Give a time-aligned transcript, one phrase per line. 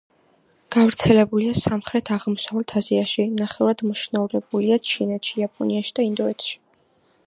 [0.75, 6.61] გავრცელებულია სამხრეთ-აღმოსავლეთ აზიაში; ნახევრად მოშინაურებულია ჩინეთში, იაპონიაში და ინდოეთში.